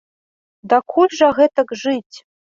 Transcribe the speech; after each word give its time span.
Дакуль 0.73 1.13
жа 1.19 1.29
гэтак 1.41 1.77
жыць! 1.85 2.17